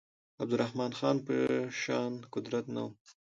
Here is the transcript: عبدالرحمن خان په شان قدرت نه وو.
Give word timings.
عبدالرحمن 0.41 0.91
خان 0.99 1.17
په 1.27 1.35
شان 1.81 2.11
قدرت 2.33 2.65
نه 2.75 2.81
وو. 2.85 2.91